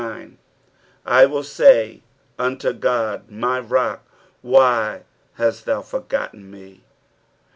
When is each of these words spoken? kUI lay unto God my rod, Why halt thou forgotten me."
kUI 1.05 1.59
lay 1.59 2.01
unto 2.39 2.73
God 2.73 3.29
my 3.29 3.59
rod, 3.59 3.99
Why 4.41 5.03
halt 5.37 5.61
thou 5.65 5.83
forgotten 5.83 6.49
me." 6.49 6.81